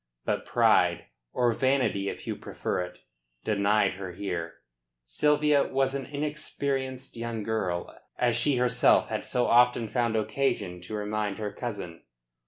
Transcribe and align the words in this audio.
But 0.25 0.45
pride, 0.47 1.03
or 1.31 1.53
vanity 1.53 2.09
if 2.09 2.25
you 2.25 2.35
prefer 2.35 2.81
it, 2.81 3.01
denied 3.43 3.93
her 3.93 4.13
here. 4.13 4.55
Sylvia 5.03 5.65
was 5.67 5.93
an 5.93 6.07
inexperienced 6.07 7.15
young 7.15 7.43
girl, 7.43 7.95
as 8.17 8.35
she 8.35 8.55
herself 8.55 9.09
had 9.09 9.23
so 9.25 9.45
often 9.45 9.87
found 9.87 10.15
occasion 10.15 10.81
to 10.85 10.95
remind 10.95 11.37
her 11.37 11.51
cousin. 11.53 12.01